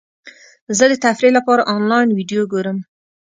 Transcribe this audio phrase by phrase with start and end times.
[0.77, 2.77] زه د تفریح لپاره انلاین ویډیو ګورم.